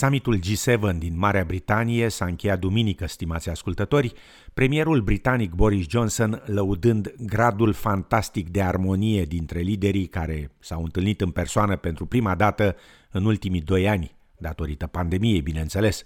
[0.00, 4.12] Summitul G7 din Marea Britanie s-a încheiat duminică, stimați ascultători,
[4.54, 11.30] premierul britanic Boris Johnson lăudând gradul fantastic de armonie dintre liderii care s-au întâlnit în
[11.30, 12.76] persoană pentru prima dată
[13.10, 16.04] în ultimii doi ani, datorită pandemiei, bineînțeles.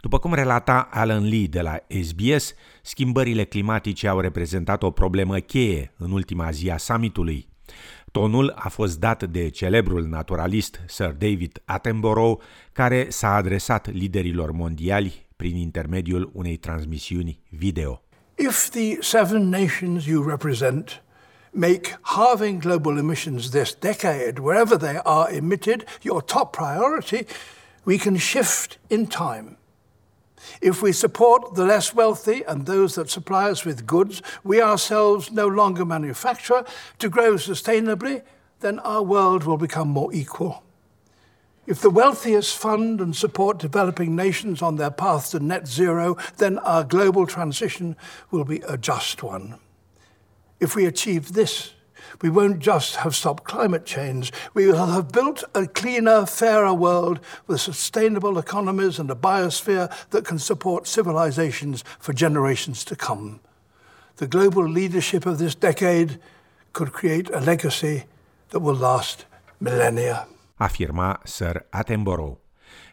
[0.00, 5.92] După cum relata Alan Lee de la SBS, schimbările climatice au reprezentat o problemă cheie
[5.96, 7.48] în ultima zi a summitului,
[8.14, 12.42] Tonul a fost dat de celebrul naturalist Sir David Attenborough,
[12.72, 18.02] care s-a adresat liderilor mondiali prin intermediul unei transmisiuni video.
[18.34, 21.02] If the seven nations you represent
[21.50, 27.26] make halving global emissions this decade, wherever they are emitted, your top priority,
[27.82, 29.56] we can shift in time.
[30.60, 35.30] If we support the less wealthy and those that supply us with goods we ourselves
[35.30, 36.64] no longer manufacture
[36.98, 38.22] to grow sustainably,
[38.60, 40.62] then our world will become more equal.
[41.66, 46.58] If the wealthiest fund and support developing nations on their path to net zero, then
[46.58, 47.96] our global transition
[48.30, 49.58] will be a just one.
[50.60, 51.72] If we achieve this,
[52.22, 57.20] we won't just have stopped climate change, we will have built a cleaner, fairer world
[57.46, 63.40] with sustainable economies and a biosphere that can support civilizations for generations to come.
[64.16, 66.20] The global leadership of this decade
[66.72, 68.04] could create a legacy
[68.50, 69.26] that will last
[69.58, 70.28] millennia.
[70.56, 72.38] Afirma Sir Attenborough.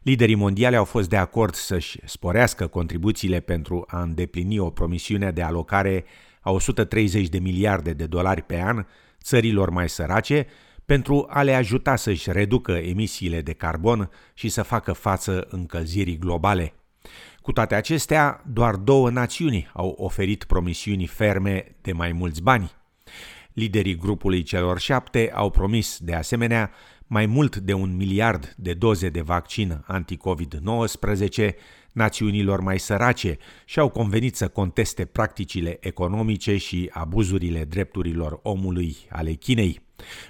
[0.03, 5.41] Liderii mondiali au fost de acord să-și sporească contribuțiile pentru a îndeplini o promisiune de
[5.41, 6.05] alocare
[6.41, 8.85] a 130 de miliarde de dolari pe an
[9.23, 10.47] țărilor mai sărace
[10.85, 16.73] pentru a le ajuta să-și reducă emisiile de carbon și să facă față încălzirii globale.
[17.41, 22.71] Cu toate acestea, doar două națiuni au oferit promisiuni ferme de mai mulți bani.
[23.53, 26.71] Liderii grupului celor șapte au promis, de asemenea,
[27.07, 31.49] mai mult de un miliard de doze de vaccin anti-COVID-19
[31.91, 39.31] națiunilor mai sărace și au convenit să conteste practicile economice și abuzurile drepturilor omului ale
[39.33, 39.81] Chinei.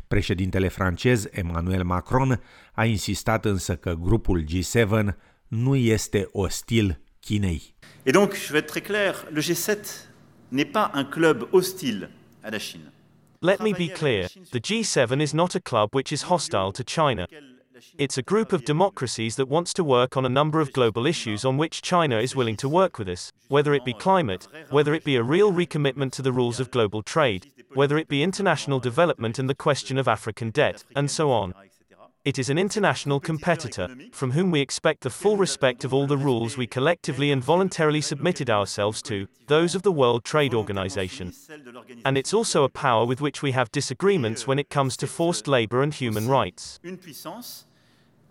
[0.08, 2.41] Președintele francez Emmanuel Macron
[2.74, 5.06] a insistat însă că grupul G7
[5.47, 7.75] nu este ostil Chinei.
[8.03, 9.78] Et donc, je vais être très clair, le G7
[10.50, 12.09] n'est pas un club hostile
[12.41, 12.91] à la Chine.
[13.40, 17.25] Let me be clear the G7 is not a club which is hostile to China.
[17.97, 21.46] It's a group of democracies that wants to work on a number of global issues
[21.46, 25.03] on which China is willing to work with us, whether it be climate, whether it
[25.03, 29.40] be a real recommitment to the rules of global trade, whether it be international development
[29.40, 31.53] and the question of African debt, and so on.
[32.24, 36.20] It is an international competitor, from whom we expect the full respect of all the
[36.20, 41.34] rules we collectively and voluntarily submitted ourselves to, those of the World Trade Organization.
[42.06, 45.47] And it's also a power with which we have disagreements when it comes to forced
[45.47, 46.80] labor and human rights.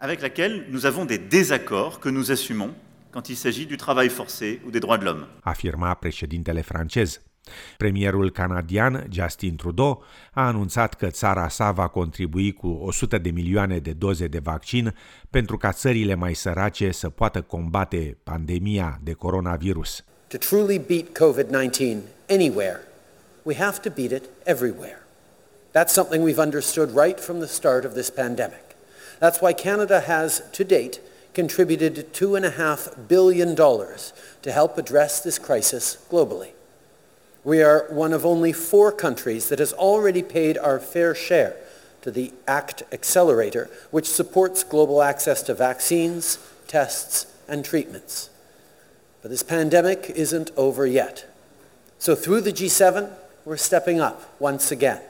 [0.00, 2.74] Avec laquelle nous avons des désaccords que nous assumons
[3.10, 5.26] quand il s'agit du travail forcé ou des droits de l'homme.
[5.42, 7.20] Afirma președintele francez.
[7.76, 13.78] Premierul canadian Justin Trudeau a anunțat că țara sa va contribui cu 100 de milioane
[13.78, 14.94] de doze de vaccin
[15.30, 20.04] pentru ca țările mai sărace să poată combate pandemia de coronavirus.
[20.28, 21.96] To truly beat COVID-19
[22.28, 22.80] anywhere,
[23.42, 24.98] we have to beat it everywhere.
[25.72, 28.69] That's something we've understood right from the start of this pandemic.
[29.20, 31.00] That's why Canada has, to date,
[31.32, 36.50] contributed $2.5 billion to help address this crisis globally.
[37.44, 41.56] We are one of only four countries that has already paid our fair share
[42.02, 48.30] to the ACT Accelerator, which supports global access to vaccines, tests, and treatments.
[49.22, 51.26] But this pandemic isn't over yet.
[51.98, 53.12] So through the G7,
[53.44, 55.02] we're stepping up once again.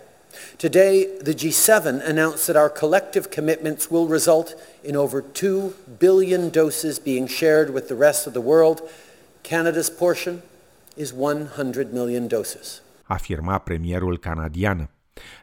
[0.59, 4.55] Today, the G7 announced that our collective commitments will result
[4.85, 8.89] in over 2 billion doses being shared with the rest of the world.
[9.43, 10.43] Canada's portion
[10.97, 12.81] is 100 million doses.
[13.09, 14.89] Afirma premierul canadian.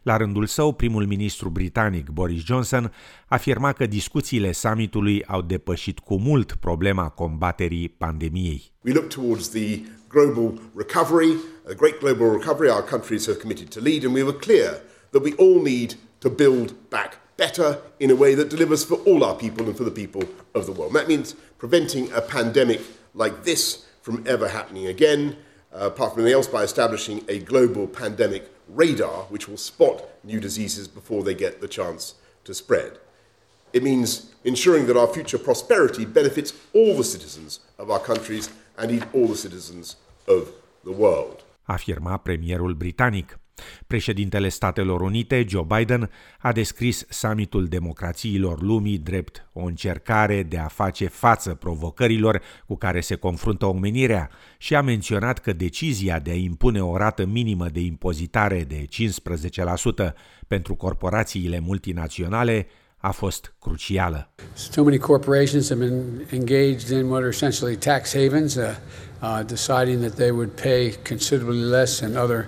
[0.04, 2.94] La rândul său, primul ministru britanic Boris Johnson
[3.28, 8.72] afirma că discuțiile summitului au depășit cu mult problema combaterii pandemiei.
[8.82, 11.36] We look towards the global recovery,
[11.70, 14.82] a great global recovery our countries have committed to lead and we were clear
[15.12, 19.24] that we all need to build back better in a way that delivers for all
[19.24, 20.94] our people and for the people of the world.
[20.94, 22.82] That means preventing a pandemic
[23.14, 25.36] like this from ever happening again,
[25.74, 30.40] uh, apart from anything else, by establishing a global pandemic radar which will spot new
[30.40, 32.98] diseases before they get the chance to spread.
[33.74, 38.92] It means ensuring that our future prosperity benefits all the citizens of our countries and
[38.92, 39.98] indeed all the citizens
[40.28, 40.52] of
[40.84, 41.44] the world.
[41.68, 43.36] Afirma premierul britanic.
[43.88, 46.10] Președintele Statelor Unite, Joe Biden,
[46.40, 53.02] a descris summitul democrațiilor lumii drept o încercare de a face față provocărilor cu care
[53.02, 57.80] se confruntă omenirea și a menționat că decizia de a impune o rată minimă de
[57.80, 58.86] impozitare de
[60.10, 60.14] 15%
[60.48, 62.68] pentru corporațiile multinaționale
[62.98, 64.30] a fost crucială.
[64.72, 68.64] Too many corporations have been engaged in what are essentially tax havens, uh,
[69.22, 72.48] uh, deciding that they would pay considerably less in other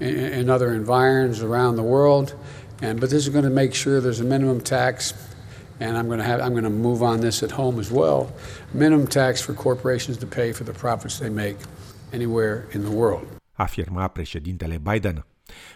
[0.00, 2.34] in, in other environs around the world.
[2.82, 5.14] And but this is going to make sure there's a minimum tax,
[5.80, 8.30] and I'm going to have I'm going to move on this at home as well.
[8.72, 11.56] Minimum tax for corporations to pay for the profits they make
[12.12, 13.26] anywhere in the world.
[13.52, 15.26] Afirma președintele Biden.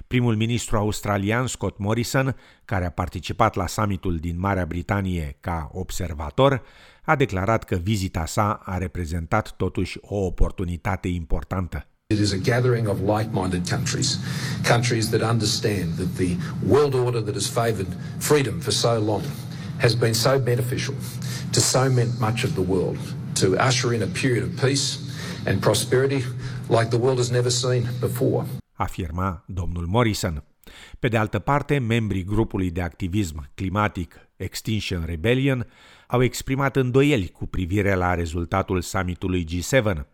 [0.06, 6.62] Primul ministru australian Scott Morrison, care a participat la summitul din Marea Britanie ca observator,
[7.02, 11.86] a declarat că vizita sa a reprezentat totuși o oportunitate importantă.
[12.10, 14.18] It is a gathering of like-minded countries,
[14.64, 16.36] countries that understand that the
[16.66, 17.86] world order that has favoured
[18.18, 19.22] freedom for so long
[19.78, 20.94] has been so beneficial
[21.52, 22.98] to so much of the world,
[23.34, 24.98] to usher in a period of peace
[25.46, 26.24] and prosperity
[26.68, 28.44] like the world has never seen before.
[28.74, 30.44] Afirma domnul Morrison.
[30.98, 35.66] Pe de altă parte, membrii grupului de activism climatic Extinction Rebellion
[36.06, 40.04] au exprimat îndoieli cu privire la rezultatul summitului G7.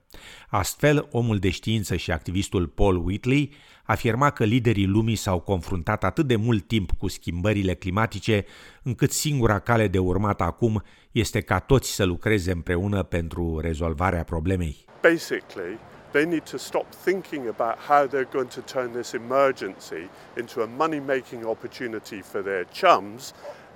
[0.48, 3.52] Astfel, omul de știință și activistul Paul Whitley
[3.84, 8.44] afirma că liderii lumii s-au confruntat atât de mult timp cu schimbările climatice,
[8.82, 10.82] încât singura cale de urmat acum
[11.12, 14.84] este ca toți să lucreze împreună pentru rezolvarea problemei.
[15.02, 15.78] Basically,
[16.10, 20.08] they need to stop thinking about how they're going to turn this emergency
[20.38, 23.34] into a money making opportunity for their chums,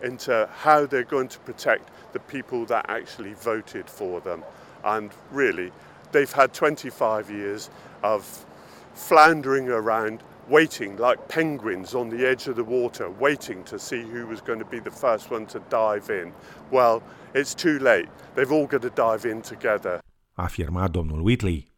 [0.08, 4.42] into how they're going to protect the people that actually voted for them.
[4.82, 5.72] And really,
[6.12, 7.70] they've had 25 years
[8.02, 8.46] of
[8.94, 14.26] floundering around, waiting like penguins on the edge of the water, waiting to see who
[14.26, 16.32] was going to be the first one to dive in.
[16.70, 17.02] Well,
[17.34, 18.08] it's too late.
[18.34, 20.00] They've all got to dive in together.
[20.34, 21.68] Afirma domnul Whitley.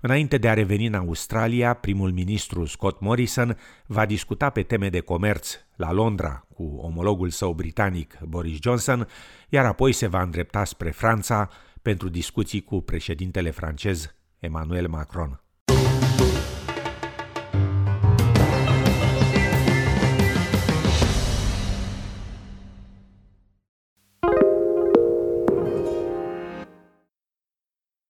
[0.00, 3.56] Înainte de a reveni în Australia, primul ministru Scott Morrison
[3.86, 9.08] va discuta pe teme de comerț la Londra cu omologul său britanic Boris Johnson,
[9.48, 11.48] iar apoi se va îndrepta spre Franța
[11.82, 15.42] pentru discuții cu președintele francez Emmanuel Macron.